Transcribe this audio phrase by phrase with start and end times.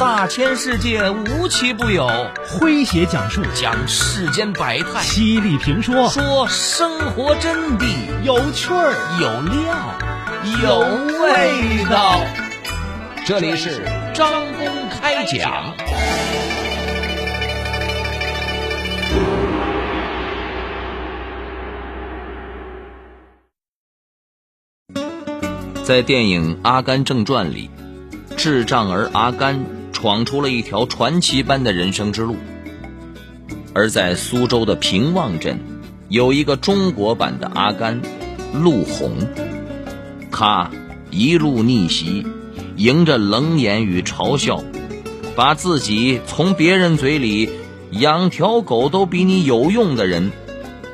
[0.00, 2.08] 大千世界无奇不有，
[2.48, 3.42] 诙谐讲述。
[3.54, 6.08] 讲世间百态，犀利评说。
[6.08, 7.84] 说生活真谛，
[8.24, 8.94] 有趣儿。
[9.20, 9.76] 有料，
[10.62, 10.78] 有
[11.22, 12.18] 味道。
[13.26, 13.84] 这里是
[14.14, 15.76] 张公开讲。
[25.84, 27.68] 在电影《阿甘正传》里，
[28.38, 29.62] 智障儿阿甘
[30.00, 32.36] 闯出了一条传奇般的人生之路。
[33.74, 35.58] 而在苏州的平望镇，
[36.08, 38.00] 有一个中国版的阿甘，
[38.54, 39.12] 陆红。
[40.30, 40.70] 他
[41.10, 42.26] 一路逆袭，
[42.76, 44.64] 迎着冷眼与嘲笑，
[45.36, 47.50] 把自己从别人嘴里
[47.90, 50.32] 养条狗都比你有用的人，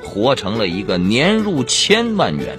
[0.03, 2.59] 活成了一个年入千万元。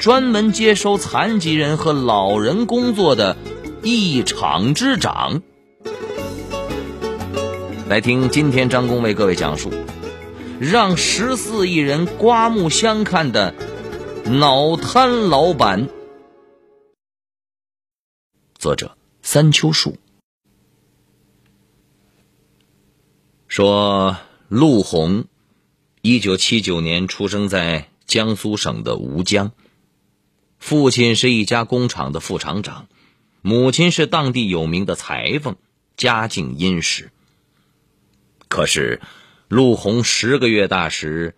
[0.00, 3.36] 专门接收残疾人和老人工作的
[3.84, 5.40] 一厂之长，
[7.86, 9.70] 来听今天张工为各位讲述，
[10.58, 13.54] 让十四亿人刮目相看的
[14.24, 15.90] 脑瘫老板。
[18.58, 19.98] 作者三秋树
[23.48, 24.16] 说：
[24.48, 25.26] 陆红，
[26.00, 29.52] 一九七九年出生在江苏省的吴江。
[30.58, 32.88] 父亲是一家工厂的副厂长，
[33.42, 35.56] 母亲是当地有名的裁缝，
[35.98, 37.10] 家境殷实。
[38.54, 39.00] 可是，
[39.48, 41.34] 陆红十个月大时，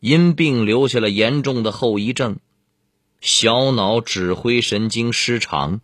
[0.00, 2.38] 因病留下了严重的后遗症——
[3.20, 5.82] 小脑指挥神经失常。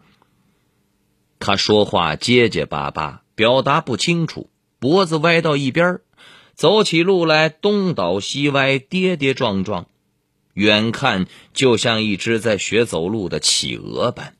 [1.39, 6.00] 他说话结结巴巴，表达不清楚，脖子歪到一边，
[6.55, 9.87] 走起路来东倒西歪，跌跌撞撞。
[10.55, 14.34] 远看就像一只在学走路的企鹅般。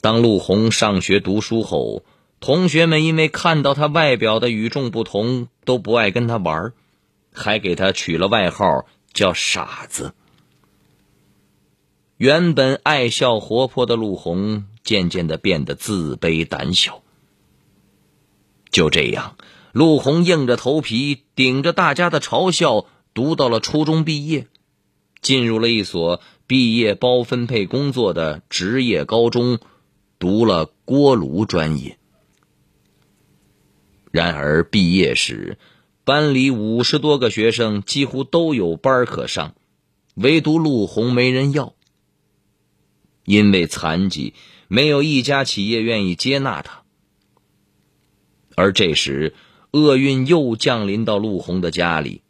[0.00, 2.04] 当陆红上学读书后，
[2.42, 6.72] 同学们因为看到他外表的与众不同，都不爱跟他玩，
[7.32, 8.84] 还给他取了外号
[9.14, 10.12] 叫“傻子”。
[12.18, 17.04] 原本爱笑活泼的陆红，渐渐的变得自卑胆小。
[18.72, 19.36] 就这样，
[19.70, 22.86] 陆红硬着头皮，顶着大家的嘲笑。
[23.14, 24.48] 读到了初中毕业，
[25.20, 29.60] 进入了一所毕业包分配工作的职业高中，
[30.18, 31.98] 读了锅炉专业。
[34.12, 35.58] 然而毕业时，
[36.04, 39.54] 班里五十多个学生几乎都有班可上，
[40.14, 41.74] 唯独陆红没人要。
[43.24, 44.34] 因为残疾，
[44.68, 46.82] 没有一家企业愿意接纳他。
[48.54, 49.34] 而这时，
[49.70, 52.20] 厄运又降临到陆红的家里。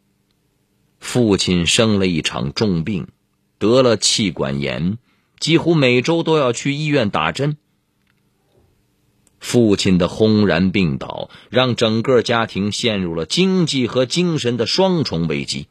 [0.99, 3.09] 父亲生了一场重病，
[3.57, 4.97] 得了气管炎，
[5.37, 7.57] 几乎每周都要去医院打针。
[9.43, 15.67] 父亲的轰然病倒，让整个家庭陷入了经济和精神的双重危机。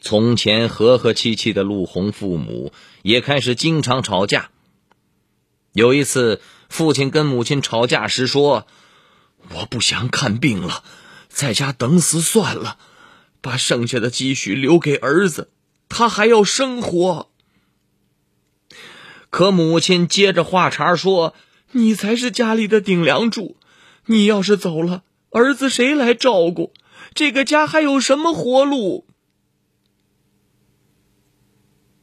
[0.00, 2.72] 从前和和气气的陆红父母
[3.02, 4.50] 也开始经常吵架。
[5.72, 8.68] 有一次，父亲跟母亲吵架时说
[9.52, 10.84] ：“我不想看病了，
[11.28, 12.78] 在家等死算了。”
[13.42, 15.50] 把剩下的积蓄留给儿子，
[15.88, 17.30] 他还要生活。
[19.30, 21.34] 可母亲接着话茬说
[21.72, 23.56] ：“你才是家里的顶梁柱，
[24.06, 26.72] 你要是走了，儿子谁来照顾？
[27.14, 29.06] 这个家还有什么活路？”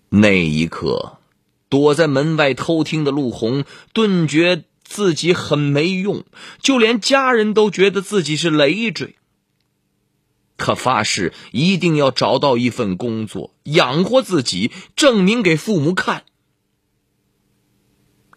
[0.09, 1.17] 那一刻，
[1.67, 6.23] 躲在门外偷听的陆红顿觉自己很没用，
[6.59, 9.15] 就连家人都觉得自己是累赘。
[10.57, 16.23] 他发誓一定要找到一份工作养活自己，证明给父母看。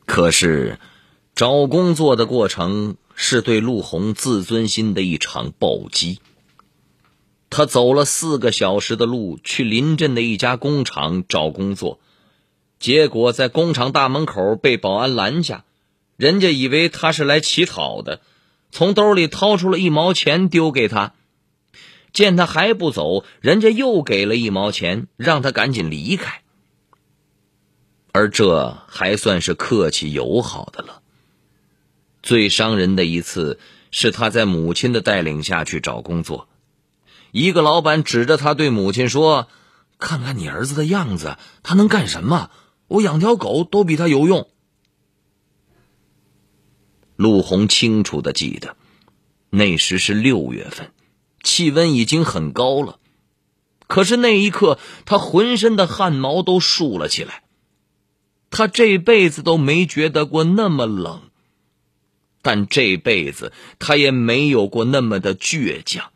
[0.05, 0.81] 可是，
[1.39, 6.19] 找工作的过程是对陆红自尊心的一场暴击。
[7.49, 12.01] 他走了四个小时的路去临镇的一家工厂找工作，
[12.81, 15.65] 结果在工厂大门口被保安拦下，
[16.17, 18.21] 人家以为他是来乞讨的，
[18.73, 21.15] 从兜里掏出了一毛钱丢给他。
[22.13, 26.43] 见他还不走，人家又给了一毛钱，让他赶紧离开。
[28.11, 30.98] 而这还算是客气友好的了。
[32.29, 33.59] 最伤人的一次
[33.91, 36.47] 是他在母亲的带领下去找工作，
[37.31, 39.49] 一个老板指着他对母亲说
[39.99, 42.51] ：“看看你儿子的样子，他能干什么？
[42.87, 44.51] 我养条狗都比他有用。”
[47.17, 48.77] 陆红清楚的记得，
[49.49, 50.93] 那时是六月份。
[51.43, 52.99] 气温已经很高了，
[53.87, 57.45] 可是那一刻，他浑身的汗毛都竖了起来。
[58.51, 61.28] 他这辈子都没觉得过那么冷，
[62.43, 66.11] 但这辈子他也没有过那么的倔强。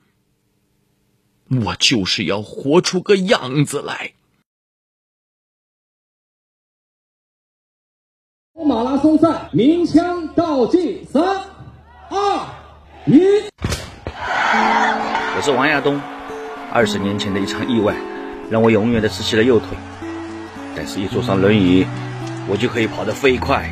[1.65, 4.13] 我就是要活出个样子来。
[8.55, 11.23] 马拉松赛鸣枪倒计，三、
[12.09, 12.47] 二、
[13.07, 13.21] 一。
[15.35, 16.01] 我是王亚东。
[16.73, 17.95] 二十年前的一场意外，
[18.51, 19.69] 让我永远的失去了右腿。
[20.75, 21.85] 但是，一坐上轮椅，
[22.49, 23.71] 我就可以跑得飞快。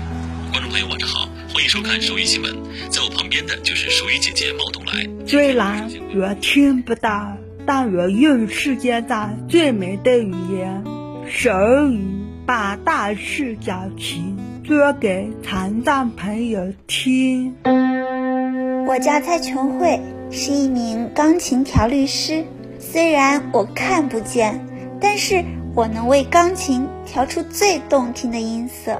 [0.52, 1.29] 观众朋友，晚上好，
[1.60, 2.56] 欢迎收看手语新闻。
[2.88, 5.06] 在我旁边的就是手语姐姐毛东来。
[5.26, 7.36] 虽然我听不到，
[7.66, 10.82] 但我用世界上最美的语言——
[11.28, 11.50] 手
[11.90, 12.00] 语，
[12.46, 17.54] 把大事小情说给残障朋友听。
[18.86, 22.42] 我叫蔡琼慧，是一名钢琴调律师。
[22.78, 24.66] 虽然我看不见，
[24.98, 28.98] 但是我能为钢琴调出最动听的音色。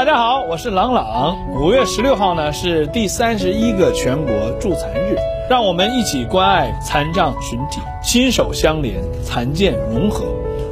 [0.00, 1.36] 大家好，我是朗朗。
[1.50, 5.14] 五月十六号呢是第三十一个全国助残日，
[5.50, 10.24] 让我们一起关爱残障群体，心手相连，残健融合，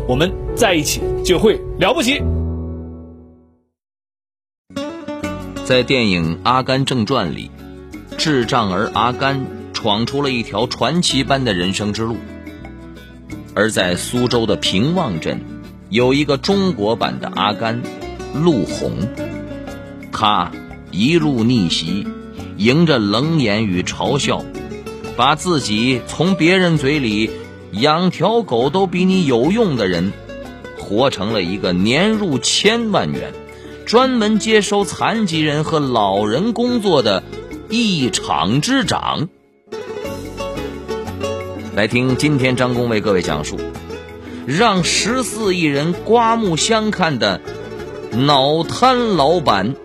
[0.08, 2.22] 我们在一起就会了不起。
[5.66, 7.50] 在电影《阿甘正传》里，
[8.16, 9.44] 智障儿阿甘。
[9.74, 12.16] 闯出了一条传奇般的人生之路。
[13.54, 15.42] 而在苏州的平望镇，
[15.90, 17.82] 有一个中国版的阿甘，
[18.34, 18.92] 陆红。
[20.12, 20.50] 他
[20.90, 22.06] 一路逆袭，
[22.56, 24.44] 迎着冷眼与嘲笑，
[25.16, 27.30] 把自己从别人嘴里
[27.72, 30.12] 养条狗都比你有用的人，
[30.78, 33.32] 活成了一个年入千万元、
[33.86, 37.22] 专门接收残疾人和老人工作的
[37.68, 39.28] 一厂之长。
[41.76, 43.56] 来听今天张工为各位讲述，
[44.46, 47.40] 让十四亿人刮目相看的
[48.12, 49.76] 脑瘫老板。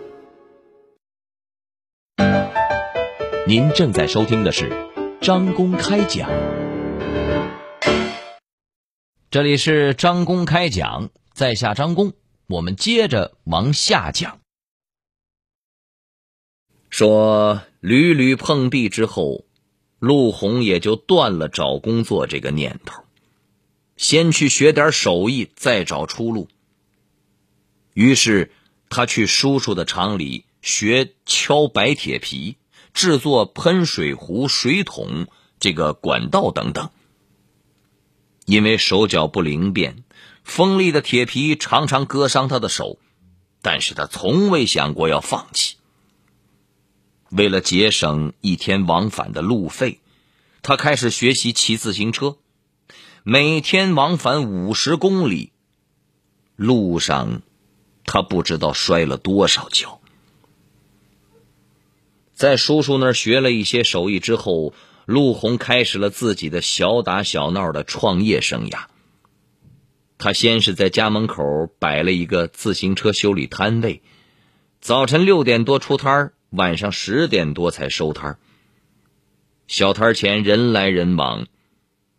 [3.46, 4.70] 您正在收听的是
[5.20, 6.30] 张公开讲，
[9.30, 12.12] 这里是张公开讲，在下张工，
[12.46, 14.40] 我们接着往下讲。
[16.90, 19.44] 说屡屡碰壁之后。
[20.00, 23.04] 陆红也就断了找工作这个念头，
[23.96, 26.46] 先去学点手艺，再找出路。
[27.94, 28.52] 于是
[28.90, 32.56] 他去叔叔的厂里学敲白铁皮，
[32.92, 35.26] 制作喷水壶、水桶、
[35.58, 36.90] 这个管道等等。
[38.44, 40.04] 因为手脚不灵便，
[40.42, 42.98] 锋利的铁皮常常割伤他的手，
[43.62, 45.76] 但是他从未想过要放弃。
[47.30, 50.00] 为了节省一天往返的路费，
[50.62, 52.36] 他开始学习骑自行车，
[53.22, 55.52] 每天往返五十公里。
[56.56, 57.42] 路上，
[58.04, 60.00] 他不知道摔了多少跤。
[62.32, 64.74] 在叔叔那儿学了一些手艺之后，
[65.06, 68.84] 陆红开始了自己的小打小闹的创业生涯。
[70.18, 71.44] 他先是在家门口
[71.78, 74.02] 摆了一个自行车修理摊位，
[74.80, 76.32] 早晨六点多出摊。
[76.50, 78.38] 晚上十点多才收摊
[79.66, 81.48] 小摊前人来人往，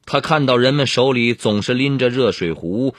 [0.06, 2.96] 他看到人们手里总是拎着热水壶，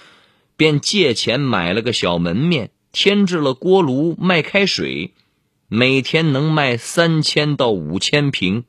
[0.57, 5.13] 便借钱买了个小门面，添置了锅炉卖开水，
[5.69, 8.65] 每天能卖三千到五千瓶。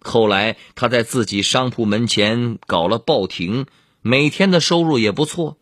[0.00, 3.66] 后来他在自己商铺门前搞了报亭，
[4.02, 5.58] 每天的收入也不错。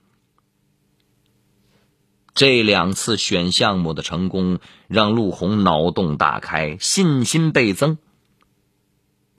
[2.35, 7.97] 这两次选项目的成功，让陆红脑洞大开，信心倍增。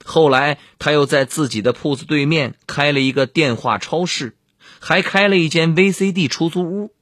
[0.04, 4.34] 后来，他又在自己的铺子对面开了一个电话超市，
[4.80, 6.92] 还开了一间 VCD 出租屋，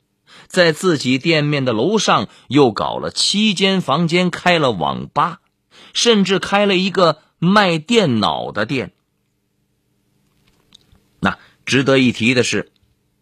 [0.49, 5.41] 在自己店面的楼上又搞了七间房间，开了网吧，
[5.93, 8.93] 甚至开了一个卖电脑的店。
[11.21, 12.73] 那值得一提的是，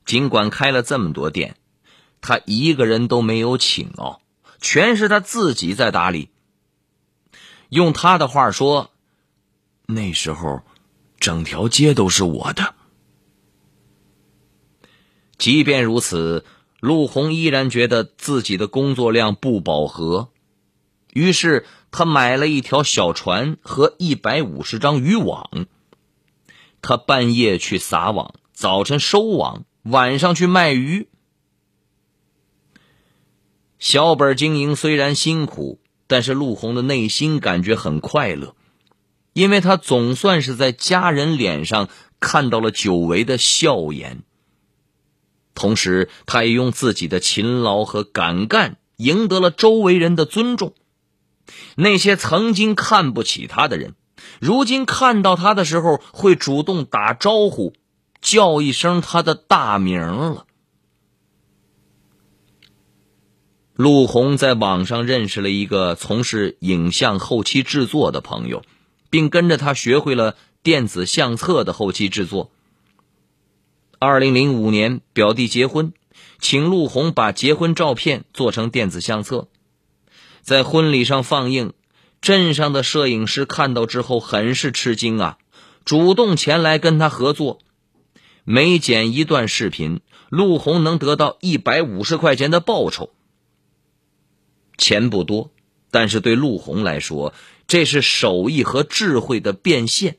[0.04, 1.56] 尽管开了这么多店。
[2.22, 4.20] 他一个人都没有请哦，
[4.60, 6.30] 全是他自己在打理。
[7.68, 8.90] 用他的话说，
[9.86, 10.62] 那时候
[11.20, 12.74] 整条街都是我的。
[15.38, 16.44] 即便如此，
[16.80, 20.28] 陆红依然觉得自己的工作量不饱和，
[21.12, 25.66] 于是他买了一条小船和一百五十张渔网。
[26.82, 31.08] 他半夜去撒网，早晨收网，晚上去卖鱼。
[33.78, 38.54] 小本经营虽然辛苦，但是陆红的内心感觉很快乐，
[39.32, 41.88] 因为他总算是在家人脸上
[42.20, 44.22] 看到了久违的笑颜。
[45.56, 50.74] 同时，他也用自己的勤劳和敢干赢得了周围人的尊重。
[51.76, 53.94] 那些曾经看不起他的人，
[54.40, 57.72] 如今看到他的时候，会主动打招呼，
[58.20, 60.44] 叫一声他的大名了。
[63.74, 68.62] 陆红在网上认识了一个从事影像后期制作的朋友，
[69.10, 72.50] 并跟着他学会了电子相册的后期制作。
[73.98, 75.94] 二零零五年，表弟结婚，
[76.38, 79.48] 请陆红把结婚照片做成电子相册。
[80.42, 81.72] 在婚礼上放映，
[82.20, 85.38] 镇上的摄影师看到之后很是吃惊啊，
[85.84, 87.60] 主动前来跟他合作。
[88.44, 93.14] 每剪一段视频，陆红能得到一百五十块钱的报酬。
[94.76, 95.50] 钱不多，
[95.90, 97.32] 但是对陆红来说，
[97.66, 100.18] 这是手艺和智慧的变现。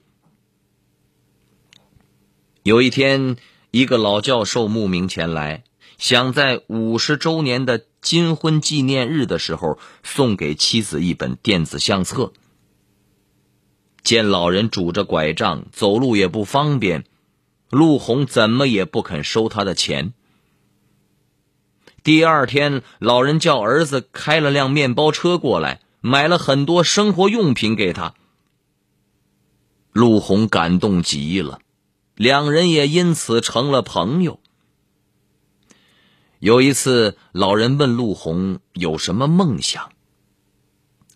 [2.63, 3.37] 有一天，
[3.77, 5.63] 一个老教授慕名前来，
[5.99, 7.85] 想在五十周年的。
[8.01, 12.31] 金婚纪念日的时候，送给妻子一本电子相册。
[14.01, 17.03] 见老人拄着拐杖，走路也不方便，
[17.69, 20.13] 陆红怎么也不肯收他的钱。
[22.01, 28.15] 第二天，老人叫儿子开了辆面包车过来，买了很多生活用品给他。
[29.91, 31.59] 陆红感动极了，
[32.17, 34.39] 两人也因此成了朋友。
[36.39, 39.91] 有一次，老人问陆红有什么梦想。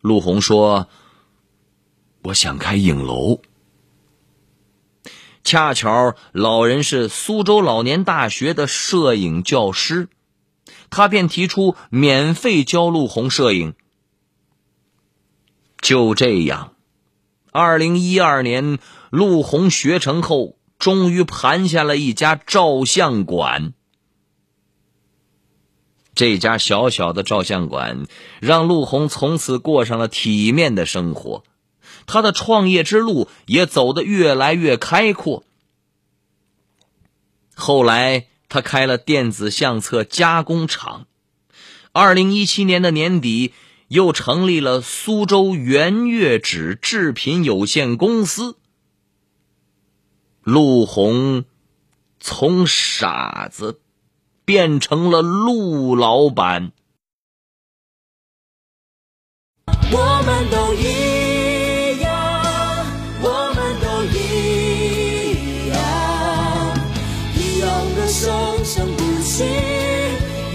[0.02, 0.88] 陆红说
[2.22, 3.42] ：“我想开影楼。”
[5.44, 10.08] 恰巧老人是苏州老年大学的摄影教师，
[10.92, 13.74] 他便提出免费教陆红摄影。
[15.80, 16.76] 就这样，
[17.52, 18.78] 二零一二年，
[19.10, 23.74] 陆红学成后，终于盘下了一家照相馆。
[26.16, 28.08] 这家小小的照相馆
[28.42, 31.44] 让陆红从此过上了体面的生活，
[32.08, 35.44] 他的创业之路也走得越来越开阔。
[37.54, 41.06] 后来，他开了电子相册加工厂。
[41.92, 43.54] 二零一七年的年底，
[43.88, 48.58] 又成立了苏州圆月纸制品有限公司。
[50.44, 51.46] 陆红
[52.20, 53.80] 从傻子。
[54.44, 56.72] 变成了陆老板。
[59.68, 62.86] 我们都一样，
[63.22, 65.78] 我们都一样，
[67.38, 69.46] 一样的生生不息，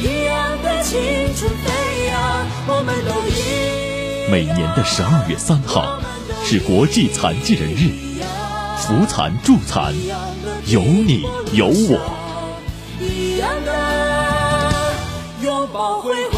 [0.01, 1.01] 一样的青
[1.35, 2.47] 春飞扬。
[2.67, 4.31] 我们都一。
[4.31, 6.03] 每年的十二月三号
[6.45, 7.93] 是国际残疾人日，
[8.77, 9.95] 扶残助残，
[10.67, 11.99] 有你有我。
[15.43, 16.37] 拥抱辉煌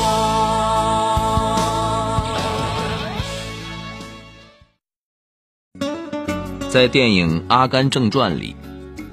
[6.70, 8.54] 在电影《阿甘正传》里，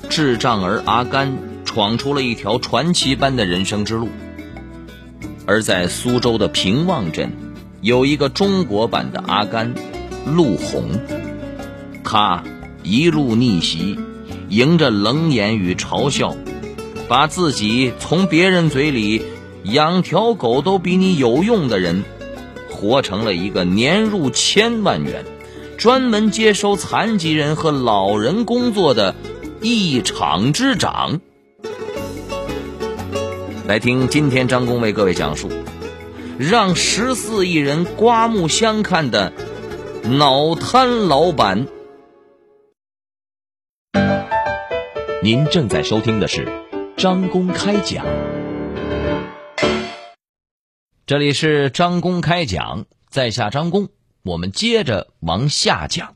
[0.09, 4.07] 智障儿阿甘闯出了一条传奇般的人生之路；
[5.45, 7.31] 而在苏州的平望镇，
[7.81, 9.73] 有一个中国版的阿甘，
[10.25, 10.89] 陆红。
[12.03, 12.43] 他
[12.85, 13.97] 一路逆袭，
[14.49, 16.35] 迎着冷眼与嘲笑，
[17.07, 19.23] 把自己从别人嘴里
[19.63, 22.03] 养条狗都比你有用的人，
[22.69, 25.25] 活成了一个年入千万元。
[25.77, 29.13] 专门接收残疾人和老人工作的
[29.61, 31.19] 一厂之长，
[33.67, 35.49] 来听今天张工为各位讲述，
[36.37, 39.33] 让十四亿人刮目相看的
[40.03, 41.67] 脑瘫老板。
[45.25, 46.47] 您正在收听的是
[46.97, 48.05] 张公开讲，
[51.07, 53.89] 这里是张公开讲，在下张公。
[54.21, 56.15] 我们接着往下讲，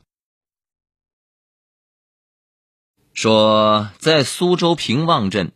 [3.12, 5.50] 说在苏州平望镇，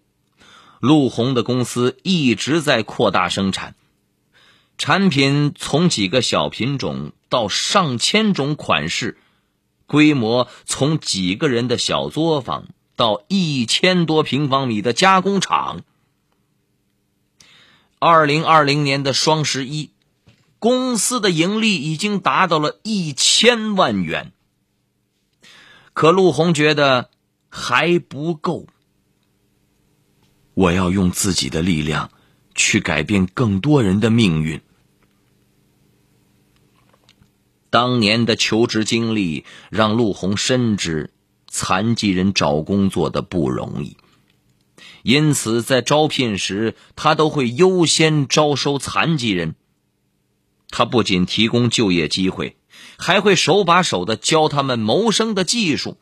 [0.80, 3.76] 陆红的公司一直在扩大生产，
[4.78, 9.16] 产品从几个小品种到上千种款式，
[9.86, 15.82] 规模从几个人的小作坊到一千多平方米的加工厂。
[17.98, 19.90] 二零二零年的双十一。
[20.60, 24.32] 公司的盈利已经达到了一千万元，
[25.92, 27.10] 可陆红觉得
[27.50, 28.66] 还不够。
[30.54, 32.10] 我要用自己的力量
[32.54, 34.62] 去改变更多人的命运。
[37.68, 41.12] 当年的求职经历让陆红深知
[41.56, 43.96] 残疾人找工作的不容易，
[45.04, 49.54] 因此在招聘时，他都会优先招收残疾人。
[50.68, 52.56] 他不仅提供就业机会，
[52.98, 55.96] 还会手把手的教他们谋生的技术。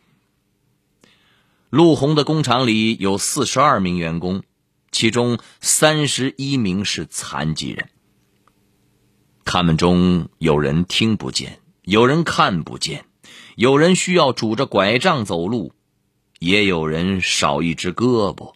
[1.69, 4.45] 陆红的工厂里有四十二名员工，
[4.91, 7.91] 其中三十一名是残疾人。
[9.45, 13.05] 他们中有人听不见，有人看不见，
[13.57, 15.73] 有人需要拄着拐杖走路，
[16.39, 18.55] 也有人少一只胳膊。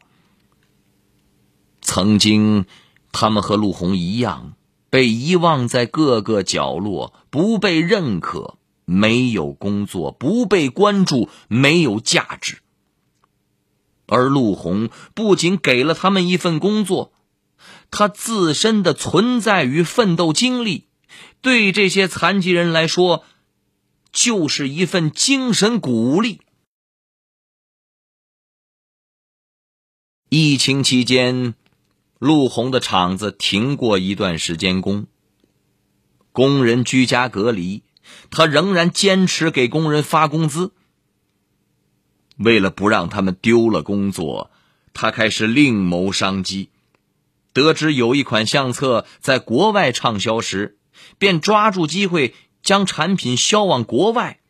[1.80, 2.66] 曾经，
[3.12, 4.54] 他们和陆红一样。
[4.88, 12.58] 被遗忘在各个角落，不被认可，没有工作，不被关注，没有价值。
[14.06, 17.12] 而陆红不仅给了他们一份工作，
[17.90, 20.86] 他自身的存在与奋斗经历，
[21.42, 23.24] 对这些残疾人来说，
[24.16, 26.40] 就是一份精神鼓励。
[30.30, 31.54] 疫情期间。
[32.18, 35.06] 陆红的厂子停过一段时间工，
[36.32, 37.82] 工人居家隔离，
[38.30, 40.72] 他仍然坚持给工人发工资。
[42.38, 44.50] 为了不让他们丢了工作，
[44.94, 46.70] 他开始另谋商机。
[47.52, 50.78] 得知有一款相册在国外畅销时，
[51.18, 52.34] 便抓住机会
[52.66, 54.40] 将产品销往国外。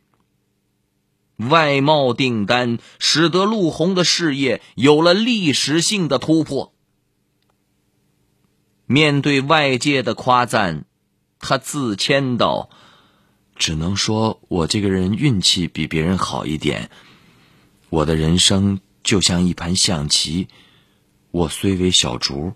[1.37, 6.73] 外贸订单使得陆红的事业有了历史性的突破。
[8.87, 10.87] 面对外界的夸赞，
[11.39, 12.71] 他自谦道
[13.55, 16.91] ：“只能说我这个人运气比别人好一点。
[17.91, 20.49] 我的人生就像一盘象棋，
[21.33, 22.55] 我虽为小卒，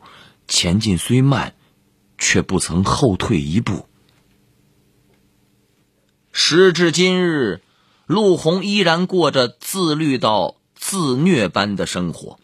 [0.49, 1.55] 前进虽慢，
[2.17, 3.87] 却不曾后退一步。”
[6.33, 7.61] 时至今日，
[8.07, 12.39] 陆红依然过着自律到自虐般的生活。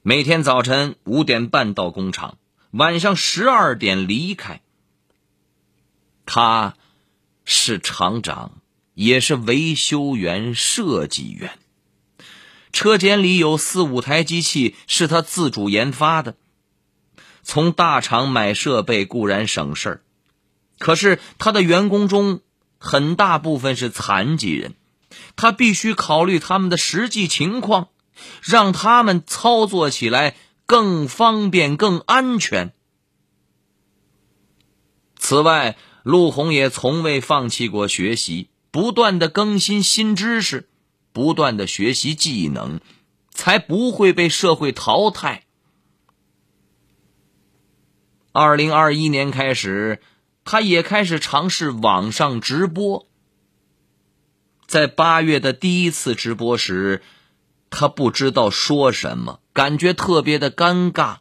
[0.00, 2.38] 每天早晨五点半到工厂，
[2.70, 4.62] 晚上十二点离开。
[6.24, 6.74] 他
[7.44, 8.62] 是厂长，
[8.94, 11.58] 也是维修员、设计员。
[12.72, 16.34] 车间里有四五台机器是他自主研发的。
[17.42, 20.00] 从大厂买设备固然省事儿，
[20.78, 22.40] 可是他的员工中
[22.78, 24.74] 很大部分是残疾人，
[25.36, 27.88] 他必须考虑他们的实际情况。
[28.42, 30.34] 让他们操作起来
[30.66, 32.72] 更方便、更安全。
[35.16, 40.68] 此外，陆红也从未放弃过学习，不断的更新新知识，
[41.12, 42.80] 不断的学习技能，
[43.30, 45.44] 才不会被社会淘汰。
[48.32, 50.00] 二零二一年开始，
[50.50, 53.06] 他也开始尝试网上直播。
[54.66, 57.02] 在八月的第一次直播时。
[57.70, 61.18] 他不知道说什么，感觉特别的尴尬。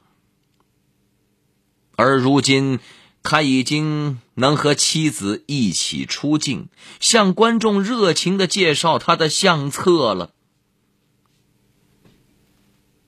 [1.98, 2.80] 而如今，
[3.22, 6.70] 他已经能和妻子一起出镜，
[7.02, 10.32] 向观众热情的介绍他的相册了。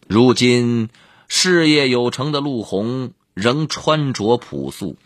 [0.05, 0.89] 如今，
[1.29, 4.97] 事业有成的陆红仍穿着朴素，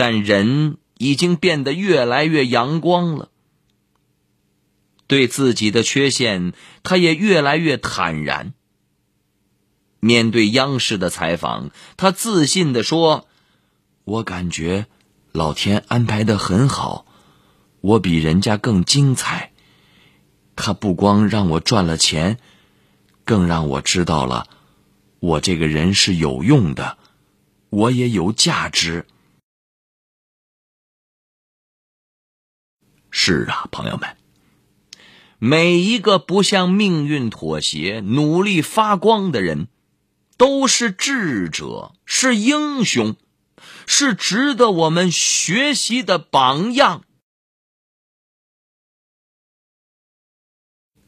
[0.00, 3.28] 但人已经变得越来越阳光了。
[5.06, 8.54] 对自己的缺陷，他也越来越坦然。
[9.98, 13.28] 面对央视的采访，他自信的说
[14.04, 14.86] ：“我感觉
[15.32, 17.04] 老天安排的很好，
[17.82, 19.52] 我比人家更精彩。
[20.56, 22.38] 他不光让我赚了钱，
[23.26, 24.46] 更让我知道了
[25.18, 26.96] 我这个人是有用的，
[27.68, 29.04] 我也有价值。”
[33.10, 34.16] 是啊，朋友们。
[35.42, 39.68] 每一个不向命运妥协、努力发光的人，
[40.36, 43.16] 都是智者，是英雄，
[43.86, 47.04] 是值得我们学习的榜样。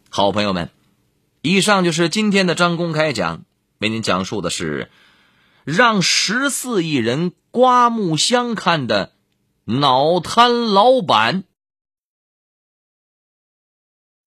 [0.08, 0.70] 好朋友们，
[1.42, 3.44] 以上就是今天的张公开讲，
[3.78, 4.90] 为您讲述的是
[5.64, 9.12] 让十四亿人刮目相看的
[9.64, 11.44] 脑瘫老板。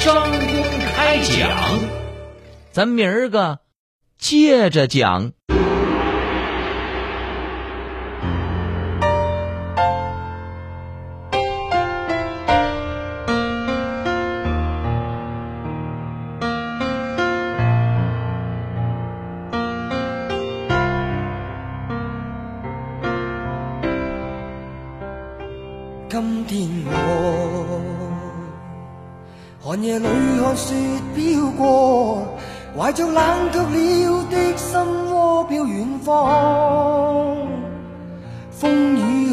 [0.00, 0.62] 张公
[0.94, 1.78] 开讲，
[2.70, 3.60] 咱明儿个
[4.16, 5.32] 接着讲。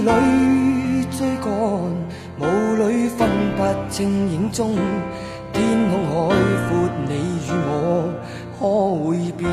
[0.05, 1.49] 里追赶，
[2.39, 2.43] 雾
[2.75, 4.75] 里分不清影踪。
[5.51, 6.35] 天空海
[6.67, 6.71] 阔，
[7.07, 7.11] 你
[7.47, 7.69] 与我
[8.59, 8.61] 可
[9.03, 9.05] 会
[9.37, 9.43] 变？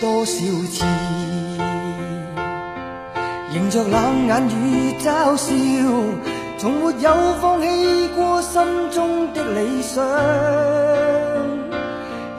[0.00, 0.32] 多少
[0.70, 0.84] 次？
[3.54, 5.48] 迎着冷眼与嘲笑，
[6.58, 7.06] 从没有
[7.40, 8.62] 放弃过心
[8.92, 10.04] 中的理想。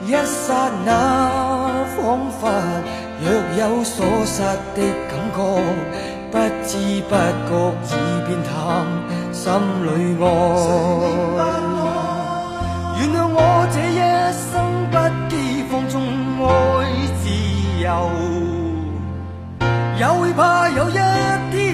[0.06, 2.40] 一刹那，仿佛
[3.22, 3.24] 若
[3.58, 4.42] 有所失
[4.74, 4.78] 的
[5.40, 5.44] 觉，
[6.30, 6.70] 不知
[7.08, 7.12] 不
[7.48, 7.50] 觉
[7.88, 8.50] 已变淡，
[9.32, 9.42] 心
[9.84, 9.88] 里
[10.20, 10.24] 爱。
[12.98, 13.36] 原谅我
[13.72, 14.00] 这一
[14.36, 14.50] 生
[14.90, 14.94] 不
[15.30, 15.32] 羁
[15.70, 15.94] 放纵
[16.44, 16.46] 爱
[17.22, 17.24] 自
[17.82, 17.86] 由。
[19.98, 20.92] 也会怕有一
[21.52, 21.69] 天